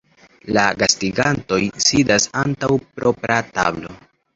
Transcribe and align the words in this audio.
La 0.57 0.63
gastigantoj 0.83 1.61
sidas 1.91 2.29
antaŭ 2.45 2.75
propra 3.01 3.43
tablo. 3.57 4.01